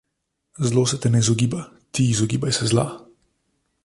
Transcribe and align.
Zlo 0.69 0.85
se 0.91 0.97
te 1.03 1.11
ne 1.15 1.21
izogiba, 1.25 1.61
ti 1.97 2.07
izogibaj 2.15 2.57
se 2.59 2.73
zla. 2.73 2.87